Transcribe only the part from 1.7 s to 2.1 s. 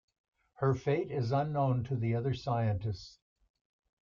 to